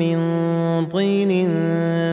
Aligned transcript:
من 0.00 0.18
طين 0.86 1.50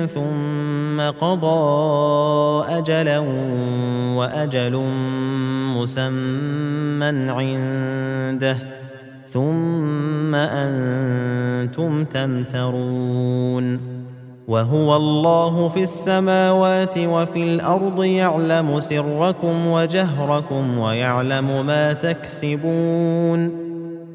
ثم 0.07 1.01
قضى 1.01 2.65
أجلا 2.77 3.19
وأجل 4.15 4.75
مسمى 5.77 7.31
عنده 7.31 8.57
ثم 9.27 10.35
أنتم 10.35 12.03
تمترون 12.03 13.97
وهو 14.47 14.95
الله 14.95 15.69
في 15.69 15.83
السماوات 15.83 16.97
وفي 16.97 17.43
الأرض 17.43 18.03
يعلم 18.03 18.79
سركم 18.79 19.67
وجهركم 19.67 20.77
ويعلم 20.77 21.65
ما 21.65 21.93
تكسبون 21.93 23.66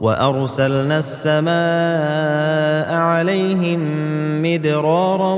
وأرسلنا 0.00 0.98
السماء 0.98 2.94
عليهم 2.94 3.80
مدرارا 4.42 5.34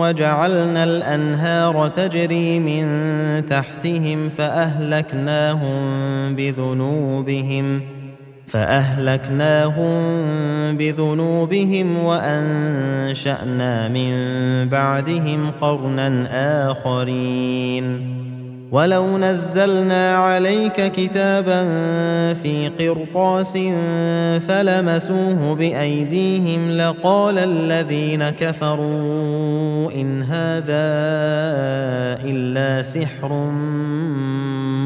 وجعلنا 0.00 0.84
الأنهار 0.84 1.88
تجري 1.88 2.58
من 2.58 2.86
تحتهم 3.46 4.28
فأهلكناهم 4.28 5.78
بذنوبهم 6.34 7.80
فأهلكناهم 8.46 9.92
بذنوبهم 10.76 12.04
وأنشأنا 12.04 13.88
من 13.88 14.12
بعدهم 14.68 15.50
قرنا 15.60 16.28
آخرين 16.70 18.27
ولو 18.72 19.18
نزلنا 19.18 20.16
عليك 20.16 20.92
كتابا 20.92 21.62
في 22.34 22.70
قرطاس 22.78 23.58
فلمسوه 24.48 25.54
بأيديهم 25.54 26.70
لقال 26.70 27.38
الذين 27.38 28.30
كفروا 28.30 29.92
إن 29.92 30.22
هذا 30.22 30.88
إلا 32.24 32.82
سحر 32.82 33.32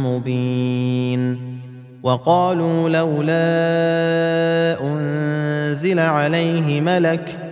مبين 0.07 1.53
وقالوا 2.03 2.89
لولا 2.89 3.43
أنزل 4.81 5.99
عليه 5.99 6.81
ملك 6.81 7.52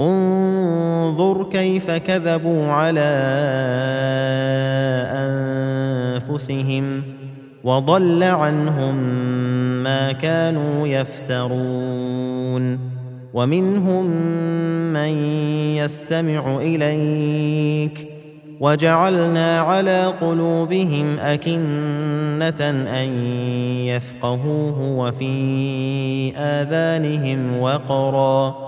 انظر 0.00 1.44
كيف 1.50 1.90
كذبوا 1.90 2.66
على 2.66 3.10
أنفسهم 6.28 7.02
وضل 7.64 8.22
عنهم 8.22 8.96
ما 9.82 10.12
كانوا 10.12 10.86
يفترون 10.86 12.78
ومنهم 13.34 14.06
من 14.92 15.08
يستمع 15.76 16.58
إليك 16.58 18.08
وجعلنا 18.60 19.60
على 19.60 20.06
قلوبهم 20.20 21.18
أكنة 21.18 22.70
أن 22.70 23.08
يفقهوه 23.86 24.98
وفي 24.98 26.32
آذانهم 26.36 27.60
وقرا 27.60 28.67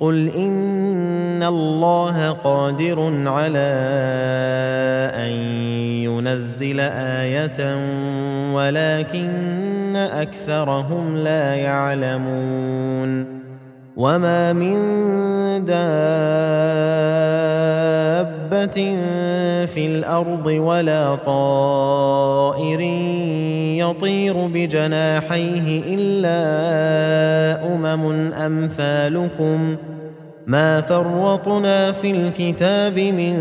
قل 0.00 0.28
إن 0.28 1.42
الله 1.42 2.30
قادر 2.30 3.28
على 3.28 3.70
أن 5.14 5.30
ينزل 6.08 6.80
آية 6.80 7.76
ولكن 8.54 9.96
أكثرهم 9.96 11.16
لا 11.16 11.54
يعلمون 11.54 13.40
وما 13.96 14.52
من 14.52 14.76
دابه 15.64 17.00
في 18.50 19.86
الأرض 19.86 20.46
ولا 20.46 21.14
طائر 21.14 22.80
يطير 23.80 24.46
بجناحيه 24.46 25.82
إلا 25.94 26.40
أمم 27.74 28.32
أمثالكم. 28.32 29.76
ما 30.46 30.80
فرطنا 30.80 31.92
في 31.92 32.10
الكتاب 32.10 32.98
من 32.98 33.36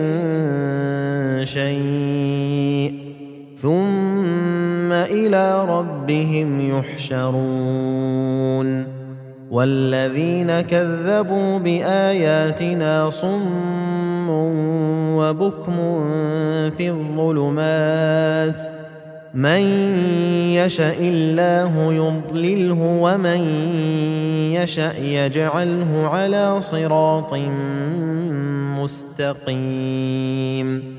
شيء. 1.46 2.94
ثم 3.62 4.92
إلى 4.92 5.66
ربهم 5.66 6.78
يحشرون. 6.78 8.20
والذين 9.52 10.62
كذبوا 10.62 11.58
بآياتنا 11.58 13.10
صم 13.10 13.89
وبكم 15.18 15.76
في 16.70 16.90
الظلمات 16.90 18.64
من 19.34 19.62
يشا 20.54 20.94
الله 21.00 21.94
يضلله 21.94 23.00
ومن 23.02 23.42
يشا 24.52 24.98
يجعله 24.98 26.08
على 26.08 26.62
صراط 26.62 27.34
مستقيم 28.80 30.99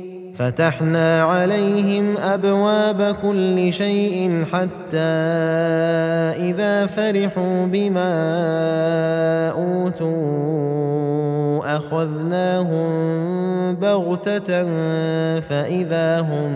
فتحنا 0.41 1.23
عليهم 1.23 2.17
أبواب 2.17 3.15
كل 3.21 3.73
شيء 3.73 4.45
حتى 4.53 4.97
إذا 6.49 6.85
فرحوا 6.85 7.65
بما 7.65 8.13
أوتوا 9.49 10.81
أخذناهم 11.77 12.85
بغتة 13.75 14.63
فإذا 15.39 16.19
هم 16.19 16.51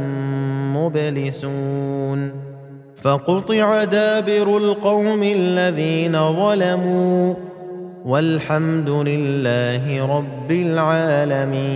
مبلسون 0.78 2.32
فقطع 2.96 3.84
دابر 3.84 4.58
القوم 4.58 5.24
الذين 5.24 6.34
ظلموا 6.34 7.34
والحمد 8.06 8.90
لله 8.90 10.18
رب 10.18 10.52
العالمين 10.52 11.76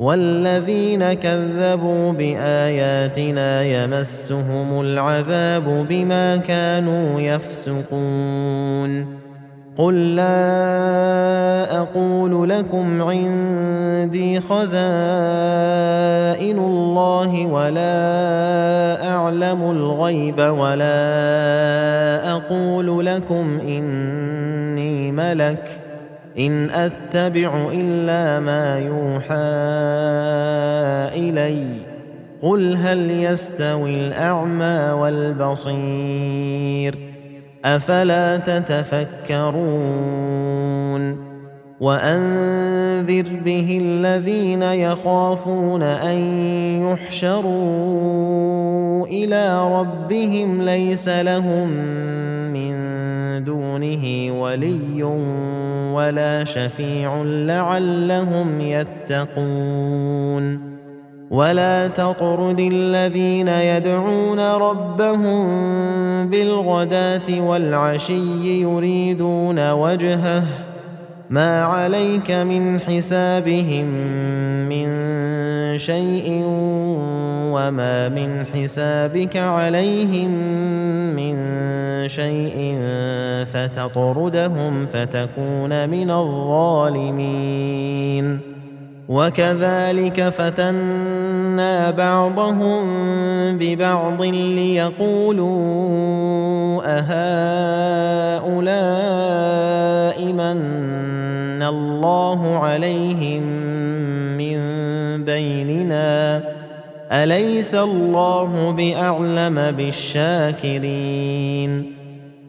والذين 0.00 1.12
كذبوا 1.12 2.12
بآياتنا 2.12 3.62
يمسهم 3.62 4.80
العذاب 4.80 5.86
بما 5.88 6.36
كانوا 6.36 7.20
يفسقون. 7.20 9.20
قل 9.76 10.16
لا 10.16 11.78
أقول 11.78 12.48
لكم 12.48 13.02
عندي 13.02 14.40
خزائن 14.40 14.78
الله 16.58 17.46
ولا 17.46 19.08
أعلم 19.08 19.70
الغيب 19.70 20.38
ولا 20.38 22.32
أقول 22.32 23.06
لكم 23.06 23.60
إني 23.60 25.12
ملك 25.12 25.79
إن 26.38 26.70
أتبع 26.70 27.68
إلا 27.72 28.40
ما 28.40 28.78
يوحى 28.78 29.34
إلي. 31.28 31.66
قل 32.42 32.76
هل 32.76 33.10
يستوي 33.10 33.94
الأعمى 33.94 34.90
والبصير؟ 34.90 36.98
أفلا 37.64 38.36
تتفكرون؟ 38.36 39.70
وأنذر 41.80 43.40
به 43.44 43.78
الذين 43.82 44.62
يخافون 44.62 45.82
أن 45.82 46.18
يحشروا 46.82 47.46
إلى 49.06 49.68
ربهم 49.80 50.62
ليس 50.62 51.08
لهم 51.08 51.68
من 52.52 52.74
دونه 53.44 54.32
ولي 54.40 55.02
ولا 55.94 56.44
شفيع 56.44 57.22
لعلهم 57.24 58.60
يتقون 58.60 59.50
ولا 61.30 61.88
تطرد 61.88 62.60
الذين 62.60 63.48
يدعون 63.48 64.40
ربهم 64.40 65.40
بالغداة 66.28 67.40
والعشي 67.40 68.60
يريدون 68.60 69.70
وجهه 69.72 70.44
ما 71.30 71.62
عليك 71.62 72.30
من 72.30 72.80
حسابهم 72.80 73.86
من 74.68 74.88
شيء 75.78 76.42
وما 77.54 78.08
من 78.08 78.46
حسابك 78.54 79.36
عليهم 79.36 80.30
من 81.14 81.36
شيء 82.08 82.78
فتطردهم 83.52 84.86
فتكون 84.86 85.88
من 85.88 86.10
الظالمين. 86.10 87.30
وكذلك 89.08 90.28
فتنا 90.28 91.90
بعضهم 91.90 92.82
ببعض 93.58 94.22
ليقولوا 94.22 95.60
أهؤلاء 96.84 98.50
من 100.32 100.56
الله 101.62 102.58
عليهم 102.58 103.42
من 104.36 104.58
بيننا. 105.24 106.42
أليس 107.12 107.74
الله 107.74 108.70
بأعلم 108.70 109.70
بالشاكرين؟ 109.70 111.20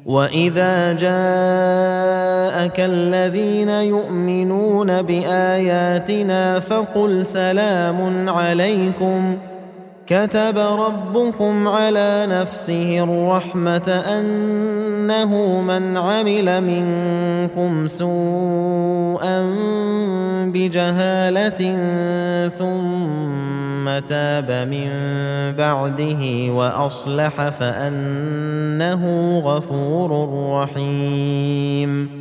وإذا 0.06 0.94
جاءك 0.94 2.80
الذين 2.80 3.70
يؤمنون 3.70 5.02
بآياتنا 5.02 6.60
فقل 6.60 7.26
سلام 7.26 8.30
عليكم. 8.30 9.38
كتب 10.12 10.58
ربكم 10.58 11.68
على 11.68 12.28
نفسه 12.30 13.04
الرحمة 13.04 13.88
أنه 13.88 15.62
من 15.62 15.98
عمل 15.98 16.62
منكم 16.64 17.88
سوءا 17.88 19.42
بجهالة 20.52 21.62
ثم 22.50 24.00
تاب 24.08 24.68
من 24.72 24.90
بعده 25.58 26.52
وأصلح 26.54 27.50
فأنه 27.50 29.04
غفور 29.40 30.30
رحيم. 30.62 32.21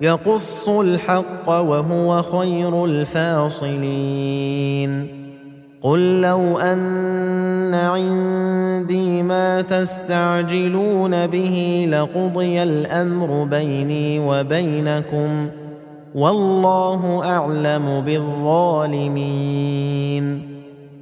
يقص 0.00 0.68
الحق 0.68 1.48
وهو 1.48 2.22
خير 2.22 2.84
الفاصلين. 2.84 3.98
قل 5.82 6.20
لو 6.20 6.58
أن 6.58 7.74
عندي 7.74 9.22
ما 9.22 9.60
تستعجلون 9.60 11.26
به 11.26 11.88
لقضي 11.90 12.62
الأمر 12.62 13.44
بيني 13.44 14.20
وبينكم 14.20 15.48
والله 16.14 17.24
أعلم 17.24 18.00
بالظالمين. 18.00 19.38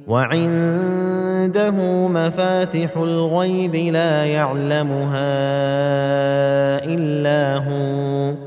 وعنده 0.07 1.71
مفاتح 2.07 2.97
الغيب 2.97 3.75
لا 3.75 4.25
يعلمها 4.25 5.17
إلا 6.85 7.57
هو. 7.57 8.46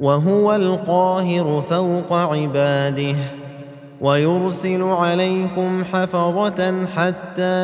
وهو 0.00 0.54
القاهر 0.54 1.60
فوق 1.60 2.12
عباده 2.12 3.16
ويرسل 4.00 4.82
عليكم 4.82 5.84
حفظة 5.84 6.86
حتى 6.86 7.58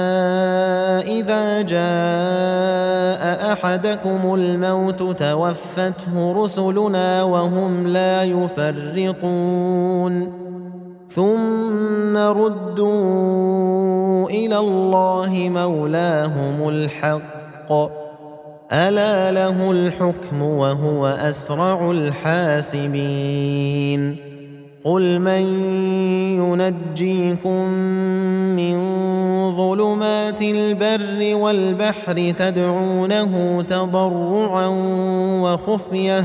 إذا 1.07 1.63
جاء 1.63 3.53
أحدكم 3.53 4.35
الموت 4.35 5.03
توفته 5.03 6.45
رسلنا 6.45 7.23
وهم 7.23 7.87
لا 7.87 8.25
يفرطون 8.25 10.33
ثم 11.09 12.17
ردوا 12.17 14.31
إلى 14.31 14.59
الله 14.59 15.51
مولاهم 15.55 16.69
الحق 16.69 18.04
ألا 18.75 19.33
له 19.33 19.71
الحكم 19.71 20.43
وهو 20.43 21.07
أسرع 21.07 21.91
الحاسبين 21.91 23.37
قل 24.85 25.19
من 25.19 25.43
ينجيكم 26.43 27.69
من 28.57 28.77
ظلمات 29.57 30.43
البر 30.43 31.37
والبحر 31.37 32.33
تدعونه 32.39 33.63
تضرعا 33.63 34.67
وخفية 35.43 36.25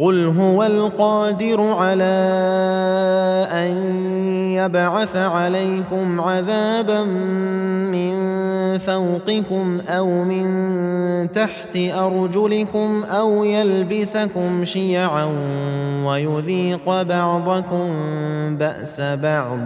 قل 0.00 0.26
هو 0.26 0.62
القادر 0.62 1.62
على 1.62 2.04
ان 3.52 3.76
يبعث 4.52 5.16
عليكم 5.16 6.20
عذابا 6.20 7.04
من 7.92 8.14
فوقكم 8.78 9.80
أو 9.88 10.24
من 10.24 10.44
تحت 11.32 11.76
ارجلكم 11.76 13.04
أو 13.04 13.44
يلبسكم 13.44 14.64
شيعا 14.64 15.24
ويذيق 16.04 17.02
بعضكم 17.02 17.86
باس 18.56 19.00
بعض. 19.00 19.58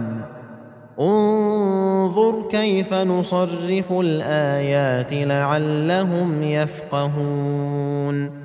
انظر 0.99 2.41
كيف 2.49 2.93
نصرف 2.93 3.91
الايات 3.91 5.13
لعلهم 5.13 6.43
يفقهون. 6.43 8.44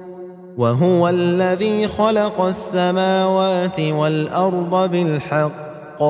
وهو 0.61 1.09
الذي 1.09 1.87
خلق 1.87 2.41
السماوات 2.41 3.79
والأرض 3.79 4.91
بالحق. 4.91 6.01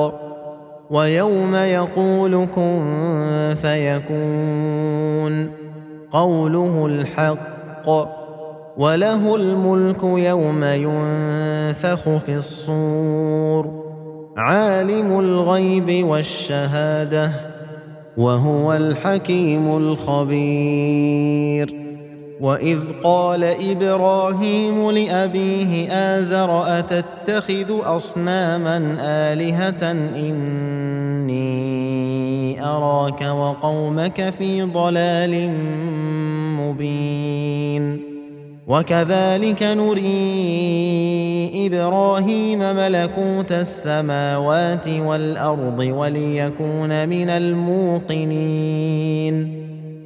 ويوم 0.90 1.54
يقول 1.54 2.46
كن 2.54 3.54
فيكون. 3.62 5.50
قوله 6.12 6.86
الحق. 6.86 7.88
وله 8.76 9.36
الملك 9.36 10.02
يوم 10.02 10.64
ينفخ 10.64 12.08
في 12.08 12.36
الصور. 12.36 13.82
عالم 14.36 15.20
الغيب 15.20 16.06
والشهادة. 16.06 17.30
وهو 18.16 18.72
الحكيم 18.72 19.76
الخبير. 19.76 21.81
واذ 22.42 22.78
قال 23.02 23.44
إبراهيم 23.44 24.90
لابيه 24.90 25.92
ازر 25.92 26.78
اتتخذ 26.78 27.96
اصناما 27.96 28.96
الهه 29.00 29.90
اني 30.16 31.42
اراك 32.64 33.22
وقومك 33.22 34.30
في 34.30 34.62
ضلال 34.62 35.50
مبين 36.58 38.02
وكذلك 38.66 39.62
نري 39.62 40.12
إبراهيم 41.66 42.58
ملكوت 42.58 43.52
السماوات 43.52 44.88
والارض 44.88 45.78
وليكون 45.78 47.08
من 47.08 47.30
الموقنين 47.30 48.82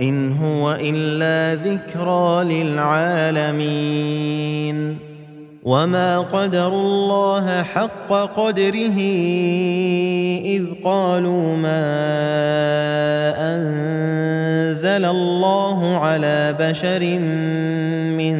إن 0.00 0.32
هو 0.32 0.78
إلا 0.80 1.62
ذكرى 1.62 2.44
للعالمين. 2.44 3.90
وما 5.62 6.18
قدروا 6.18 6.80
الله 6.80 7.62
حق 7.62 8.08
قدره 8.08 8.98
اذ 10.44 10.64
قالوا 10.84 11.56
ما 11.56 11.84
انزل 13.38 15.04
الله 15.04 15.96
على 15.96 16.56
بشر 16.60 17.18
من 18.16 18.36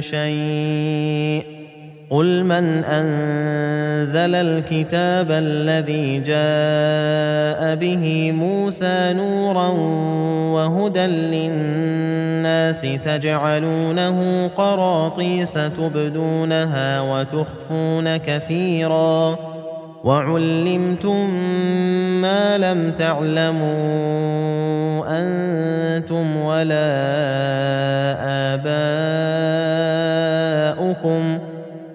شيء 0.00 1.49
قل 2.10 2.44
من 2.44 2.84
انزل 2.84 4.34
الكتاب 4.34 5.26
الذي 5.30 6.18
جاء 6.18 7.74
به 7.74 8.32
موسى 8.32 9.12
نورا 9.12 9.68
وهدى 10.54 11.06
للناس 11.06 12.86
تجعلونه 13.04 14.46
قراطيس 14.56 15.52
تبدونها 15.52 17.00
وتخفون 17.00 18.16
كثيرا 18.16 19.38
وعلمتم 20.04 21.30
ما 22.20 22.58
لم 22.58 22.92
تعلموا 22.92 23.70
أنتم 25.08 26.36
ولا 26.36 26.90
اباؤكم 30.74 31.49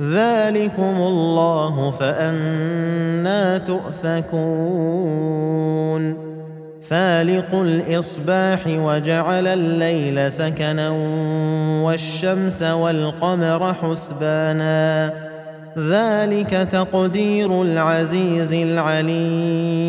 ذلكم 0.00 0.96
الله 0.96 1.90
فأنا 1.90 3.58
تؤفكون 3.58 4.28
فالق 6.88 7.54
الإصباح 7.54 8.60
وجعل 8.66 9.46
الليل 9.46 10.32
سكنا 10.32 10.90
والشمس 11.84 12.62
والقمر 12.62 13.74
حسبانا 13.74 15.12
ذلك 15.78 16.50
تقدير 16.50 17.62
العزيز 17.62 18.52
العليم 18.52 19.88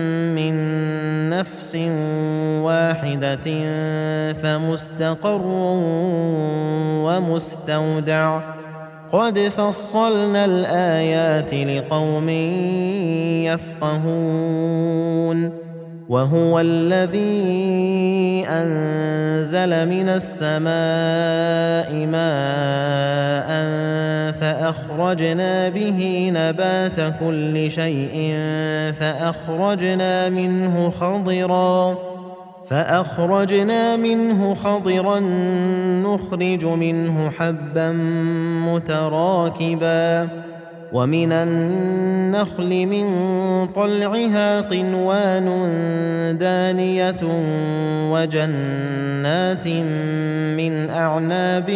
نفس 1.41 1.75
واحدة 2.61 3.47
فمستقر 4.33 5.41
ومستودع. 7.05 8.39
قد 9.11 9.39
فصلنا 9.39 10.45
الآيات 10.45 11.53
لقوم 11.53 12.29
يفقهون. 13.49 15.60
وهو 16.11 16.59
الذي 16.59 18.43
أنزل 18.47 19.89
من 19.89 20.09
السماء 20.09 22.05
ماء 22.05 23.49
فأخرجنا 24.31 25.69
به 25.69 26.31
نبات 26.33 27.19
كل 27.19 27.71
شيء 27.71 28.35
فأخرجنا 28.99 30.29
منه 30.29 30.89
خضرا 30.89 31.97
فأخرجنا 32.67 33.95
منه 33.95 34.55
خضرا 34.55 35.19
نخرج 36.03 36.65
منه 36.65 37.29
حبا 37.29 37.91
متراكبا 38.67 40.27
ومن 40.93 41.31
النخل 41.31 42.85
من 42.85 43.07
طلعها 43.67 44.61
قنوان 44.61 45.47
دانية 46.39 47.23
وجنات 48.11 49.67
من 50.57 50.89
أعناب 50.89 51.69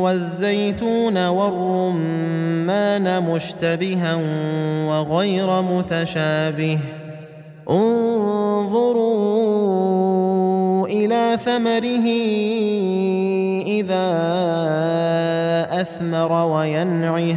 والزيتون 0.00 1.26
والرمان 1.28 3.22
مشتبها 3.22 4.14
وغير 4.88 5.62
متشابه. 5.62 6.78
انظروا 7.70 9.18
إلى 10.86 11.38
ثمره 11.44 12.06
إذا 13.66 14.08
أثمر 15.80 16.32
وينعه. 16.32 17.36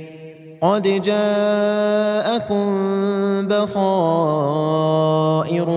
قد 0.61 1.01
جاءكم 1.01 2.61
بصائر 3.47 5.03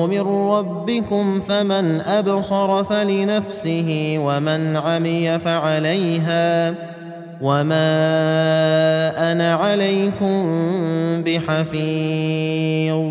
من 0.06 0.20
ربكم 0.50 1.40
فمن 1.40 2.00
أبصر 2.00 2.84
فلنفسه 2.84 4.16
ومن 4.18 4.76
عمي 4.76 5.38
فعليها 5.38 6.74
وما 7.40 8.12
أنا 9.32 9.54
عليكم 9.54 10.42
بحفيظ 11.22 13.10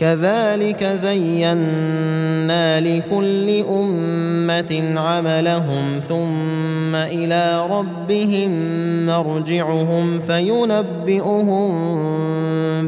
كذلك 0.00 0.84
زينا 0.84 2.80
لكل 2.80 3.64
أمة 3.70 4.94
عملهم 4.96 6.00
ثم 6.08 6.94
إلى 6.94 7.66
ربهم 7.70 8.50
مرجعهم 9.06 10.20
فينبئهم 10.20 11.70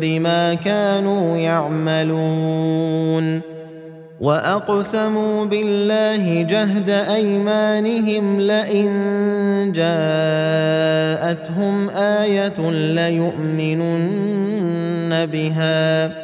بما 0.00 0.54
كانوا 0.54 1.36
يعملون. 1.36 3.40
وأقسموا 4.20 5.44
بالله 5.44 6.42
جهد 6.42 6.90
أيمانهم 6.90 8.40
لئن 8.40 8.92
جاءتهم 9.74 11.90
آية 11.90 12.70
ليؤمنن 12.70 13.86
بها. 15.26 16.21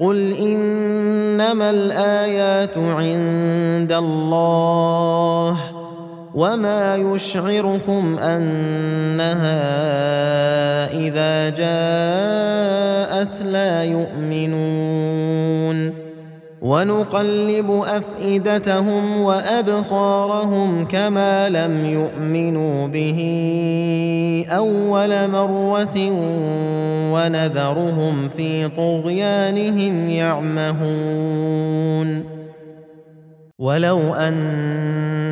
قل 0.00 0.32
انما 0.32 1.70
الايات 1.70 2.78
عند 2.78 3.92
الله 3.92 5.60
وما 6.34 6.96
يشعركم 6.96 8.18
انها 8.18 9.60
اذا 10.92 11.48
جاءت 11.48 13.42
لا 13.42 13.84
يؤمنون 13.84 14.99
ونقلب 16.60 17.70
أفئدتهم 17.86 19.20
وأبصارهم 19.20 20.84
كما 20.84 21.48
لم 21.48 21.84
يؤمنوا 21.84 22.86
به 22.86 23.20
أول 24.50 25.28
مرة 25.30 25.96
ونذرهم 27.12 28.28
في 28.28 28.68
طغيانهم 28.68 30.10
يعمهون. 30.10 31.60
ولو 33.58 34.14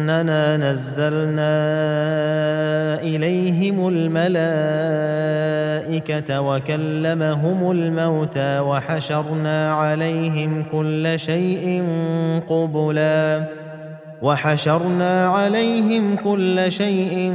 إننا 0.08 0.56
نزلنا 0.56 1.58
إليهم 3.02 3.88
الملائكة 3.88 4.30
وكلمهم 6.40 7.70
الموتى 7.70 8.60
وحشرنا 8.60 9.72
عليهم 9.72 10.64
كل 10.72 11.12
شيء 11.16 11.84
قبلا 12.48 13.44
وحشرنا 14.22 15.28
عليهم 15.28 16.16
كل 16.16 16.72
شيء 16.72 17.34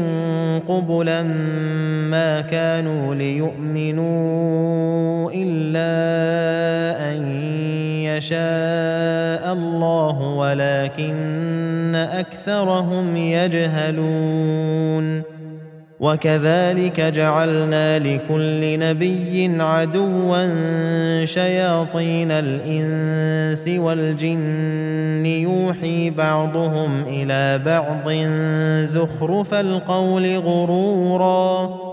قبلا 0.68 1.24
ما 2.10 2.42
كانوا 2.42 3.16
ليؤمنوا 3.16 4.14
إلا 5.34 5.94
أن 7.12 7.53
يشاء 8.18 9.54
الله 9.54 10.22
ولكن 10.22 11.96
اكثرهم 11.96 13.18
يجهلون 13.18 14.74
وكذلك 16.00 17.02
جعلنا 17.02 18.00
لكل 18.00 18.80
نبي 18.80 19.62
عدوا 19.62 20.46
شياطين 21.26 22.32
الانس 22.32 23.68
والجن 23.68 25.26
يوحي 25.26 26.10
بعضهم 26.10 27.04
إلى 27.08 27.62
بعض 27.66 28.12
زخرف 28.88 29.54
القول 29.54 30.38
غرورا 30.38 31.93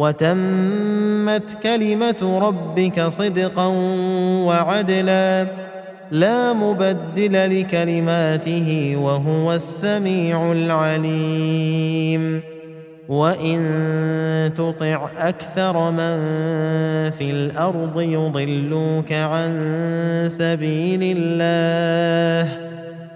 وتمت 0.00 1.58
كلمة 1.62 2.38
ربك 2.42 3.00
صدقا 3.00 3.66
وعدلا 4.46 5.46
لا 6.10 6.52
مبدل 6.52 7.60
لكلماته 7.60 8.96
وهو 8.96 9.52
السميع 9.52 10.52
العليم. 10.52 12.40
وإن 13.08 13.60
تطع 14.56 15.08
أكثر 15.18 15.90
من 15.90 16.16
في 17.10 17.30
الأرض 17.30 18.00
يضلوك 18.00 19.12
عن 19.12 19.52
سبيل 20.28 21.16
الله. 21.16 22.69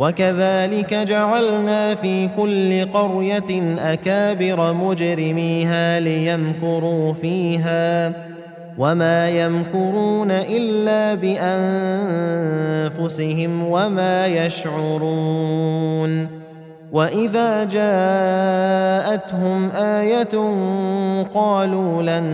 وكذلك 0.00 0.94
جعلنا 0.94 1.94
في 1.94 2.28
كل 2.36 2.92
قرية 2.92 3.76
أكابر 3.78 4.72
مجرميها 4.72 6.00
ليمكروا 6.00 7.12
فيها 7.12 8.12
وما 8.78 9.30
يمكرون 9.30 10.30
إلا 10.30 11.14
بأنفسهم 12.90 13.68
وما 13.68 14.26
يشعرون 14.26 16.28
وإذا 16.92 17.64
جاءتهم 17.64 19.70
آية 19.70 20.38
قالوا 21.34 22.02
لن 22.02 22.24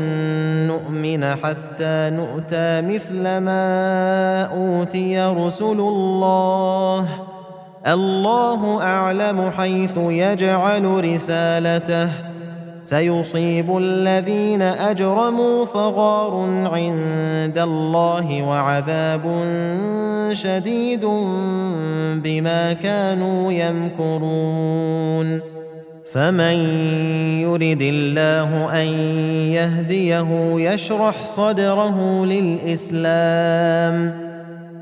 نؤمن 0.67 1.25
حتى 1.25 2.11
نؤتى 2.11 2.81
مثل 2.81 3.23
ما 3.23 4.43
أوتي 4.45 5.21
رسل 5.21 5.81
الله 5.81 7.09
الله 7.87 8.83
أعلم 8.83 9.51
حيث 9.51 9.99
يجعل 9.99 11.05
رسالته. 11.05 12.09
سيصيب 12.83 13.77
الذين 13.77 14.63
أجرموا 14.63 15.65
صغار 15.65 16.33
عند 16.73 17.59
الله 17.59 18.43
وعذاب 18.43 19.23
شديد 20.33 21.05
بما 22.25 22.73
كانوا 22.73 23.53
يمكرون. 23.53 25.41
فمن 26.13 26.57
يرد 27.43 27.83
الله 27.83 28.83
أن 28.83 28.87
يهديه 29.51 30.55
يشرح 30.57 31.25
صدره 31.25 32.25
للإسلام. 32.25 34.26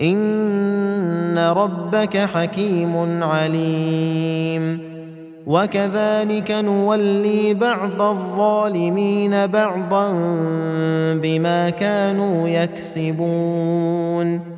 إن 0.00 1.38
ربك 1.38 2.16
حكيم 2.16 3.22
عليم. 3.22 4.80
وكذلك 5.46 6.50
نولي 6.50 7.54
بعض 7.54 8.02
الظالمين 8.02 9.46
بعضا 9.46 10.12
بما 11.22 11.70
كانوا 11.70 12.48
يكسبون. 12.48 14.57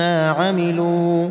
عملوا 0.00 1.28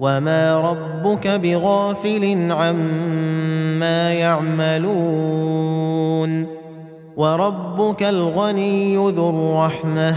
وما 0.00 0.60
ربك 0.60 1.28
بغافل 1.28 2.52
عما 2.52 4.12
يعملون 4.12 5.24
وربك 7.16 8.02
الغني 8.02 8.96
ذو 8.96 9.30
الرحمه 9.30 10.16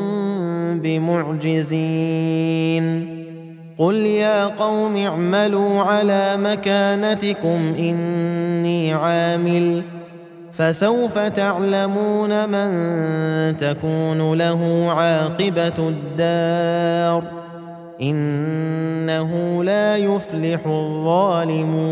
بمعجزين. 0.83 2.01
قل 3.77 3.95
يا 3.95 4.45
قوم 4.45 4.97
اعملوا 4.97 5.81
على 5.81 6.37
مكانتكم 6.37 7.75
إني 7.79 8.93
عامل. 8.93 9.83
فسوف 10.53 11.19
تعلمون 11.19 12.49
من 12.49 12.71
تكون 13.57 14.33
له 14.33 14.91
عاقبة 14.97 15.89
الدار. 15.89 17.23
إنه 18.01 19.63
لا 19.63 19.97
يفلح 19.97 20.59
الظالمون. 20.65 21.91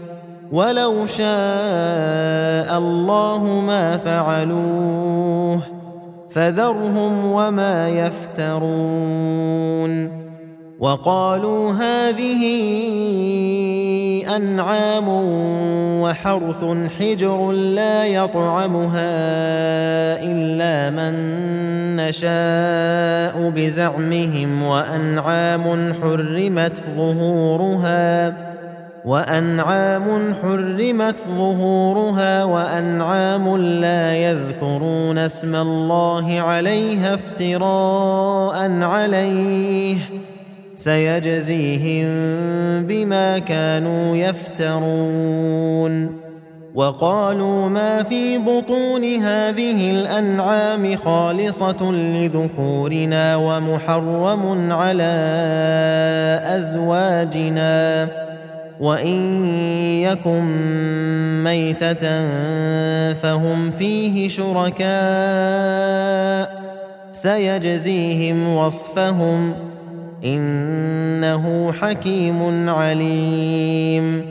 ولو 0.51 1.05
شاء 1.05 2.77
الله 2.77 3.43
ما 3.67 3.97
فعلوه 3.97 5.59
فذرهم 6.31 7.25
وما 7.25 7.89
يفترون 7.89 9.41
وقالوا 10.79 11.71
هذه 11.71 12.41
أنعام 14.35 15.07
وحرث 16.01 16.65
حجر 16.99 17.51
لا 17.51 18.05
يطعمها 18.05 19.11
إلا 20.23 20.89
من 20.89 21.15
نشاء 21.95 23.49
بزعمهم 23.49 24.63
وأنعام 24.63 25.93
حرمت 26.01 26.79
ظهورها 26.97 28.50
وأنعام 29.05 30.33
حرمت 30.41 31.19
ظهورها 31.19 32.43
وأنعام 32.43 33.57
لا 33.57 34.15
يذكرون 34.15 35.17
اسم 35.17 35.55
الله 35.55 36.39
عليها 36.39 37.13
افتراء 37.13 38.81
عليه 38.81 39.97
سيجزيهم 40.75 42.07
بما 42.85 43.39
كانوا 43.39 44.15
يفترون 44.15 45.81
وقالوا 46.75 47.69
ما 47.69 48.03
في 48.03 48.37
بطون 48.37 49.03
هذه 49.03 49.91
الأنعام 49.91 50.95
خالصة 50.95 51.91
لذكورنا 51.91 53.35
ومحرم 53.35 54.71
على 54.71 55.13
أزواجنا 56.45 58.07
وإن 58.81 59.45
يكن 60.01 60.43
ميتة 61.43 62.03
فهم 63.13 63.71
فيه 63.71 64.29
شركاء 64.29 64.91
سيجزيهم 67.11 68.55
وصفهم 68.55 69.53
إنه 70.25 71.71
حكيم 71.71 72.69
عليم 72.69 74.30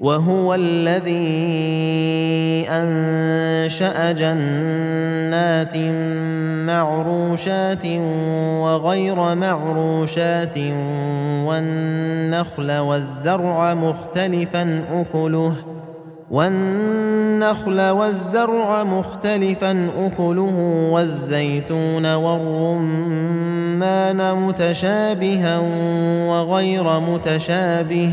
وهو 0.00 0.54
الذي 0.54 1.10
أنشأ 2.68 4.12
جنات 4.12 5.76
معروشات 6.66 7.86
وغير 8.64 9.34
معروشات 9.34 10.58
والنخل 11.46 12.72
والزرع 12.72 13.74
مختلفا 13.74 14.84
أكله 14.92 15.52
والنخل 16.30 17.80
والزرع 17.80 18.84
مختلفا 18.84 19.88
أكله 19.98 20.88
والزيتون 20.92 22.14
والرمان 22.14 23.54
متشابها 24.34 25.58
وغير 26.28 27.00
متشابه 27.00 28.12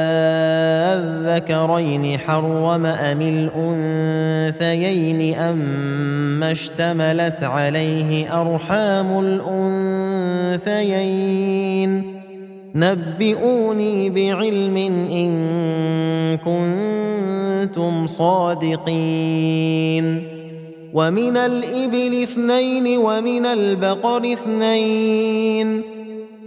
أذكرين 1.31 2.17
حرم 2.17 2.85
أم 2.85 3.49
الأنثيين 4.51 5.35
أما 5.35 6.51
اشتملت 6.51 7.43
عليه 7.43 8.41
أرحام 8.41 9.39
الأنثيين؟ 10.63 12.21
نبئوني 12.75 14.09
بعلم 14.09 14.77
إن 15.11 15.31
كنتم 16.37 18.07
صادقين. 18.07 19.21
ومن 20.93 21.37
الإبل 21.37 22.23
اثنين 22.23 22.97
ومن 22.97 23.45
البقر 23.45 24.33
اثنين. 24.33 26.00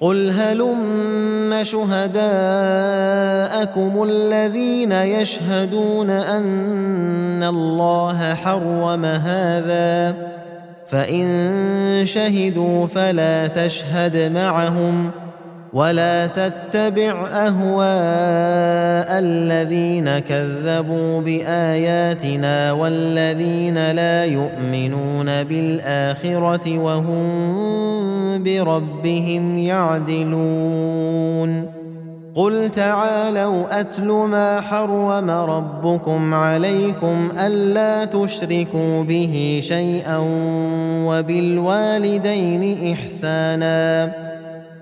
قل 0.00 0.30
هلم 0.30 1.60
شهداءكم 1.62 2.22
الذين 4.02 4.92
يشهدون 4.92 6.10
ان 6.10 7.42
الله 7.42 8.34
حرم 8.34 9.04
هذا 9.04 10.14
فان 10.86 12.02
شهدوا 12.06 12.86
فلا 12.86 13.46
تشهد 13.46 14.32
معهم 14.32 15.10
ولا 15.72 16.26
تتبع 16.26 17.26
أهواء 17.26 19.18
الذين 19.18 20.18
كذبوا 20.18 21.20
بآياتنا 21.20 22.72
والذين 22.72 23.90
لا 23.90 24.24
يؤمنون 24.24 25.44
بالآخرة 25.44 26.78
وهم 26.78 27.24
بربهم 28.42 29.58
يعدلون. 29.58 31.00
قل 32.34 32.68
تعالوا 32.68 33.80
أتل 33.80 34.06
ما 34.06 34.60
حرم 34.60 35.30
ربكم 35.30 36.34
عليكم 36.34 37.28
ألا 37.38 38.04
تشركوا 38.04 39.02
به 39.02 39.60
شيئا 39.62 40.18
وبالوالدين 41.06 42.92
إحسانا. 42.92 44.29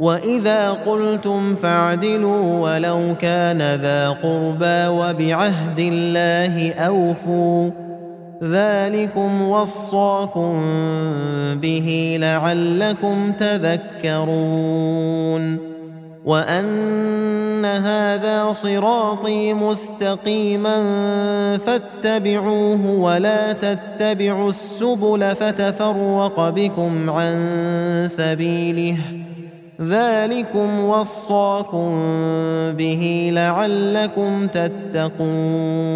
واذا 0.00 0.70
قلتم 0.70 1.54
فاعدلوا 1.54 2.58
ولو 2.60 3.16
كان 3.20 3.58
ذا 3.58 4.10
قربى 4.10 4.86
وبعهد 4.86 5.78
الله 5.78 6.72
اوفوا 6.72 7.70
ذلكم 8.42 9.42
وصاكم 9.42 10.62
به 11.54 12.16
لعلكم 12.20 13.32
تذكرون 13.32 14.60
وان 16.24 17.64
هذا 17.64 18.52
صراطي 18.52 19.54
مستقيما 19.54 20.78
فاتبعوه 21.58 22.90
ولا 22.90 23.52
تتبعوا 23.52 24.50
السبل 24.50 25.36
فتفرق 25.36 26.48
بكم 26.48 27.10
عن 27.10 27.36
سبيله 28.10 28.96
ذلكم 29.82 30.84
وصاكم 30.84 31.90
به 32.72 33.30
لعلكم 33.32 34.46
تتقون. 34.46 35.90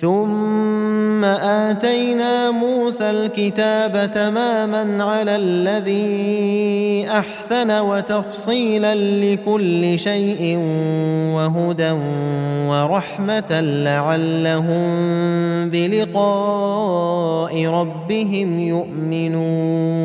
ثم 0.00 1.24
آتينا 1.24 2.50
موسى 2.50 3.10
الكتاب 3.10 4.10
تماما 4.14 5.04
على 5.04 5.36
الذي 5.36 7.08
أحسن 7.08 7.80
وتفصيلا 7.80 8.94
لكل 8.94 9.98
شيء 9.98 10.58
وهدى 11.34 11.90
ورحمة 12.68 13.60
لعلهم 13.60 14.84
بلقاء 15.70 17.66
ربهم 17.66 18.58
يؤمنون. 18.58 20.04